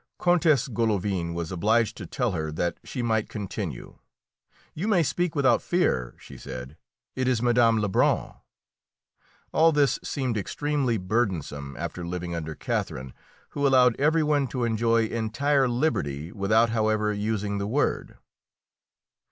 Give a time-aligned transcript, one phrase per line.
[0.19, 3.99] Countess Golovin was obliged to tell her that she might continue.
[4.73, 6.75] "You may speak without fear," she said;
[7.15, 7.77] "it is Mme.
[7.77, 8.33] Lebrun."
[9.51, 13.13] All this seemed extremely burdensome after living under Catherine,
[13.49, 18.17] who allowed every one to enjoy entire liberty without, however, using the word.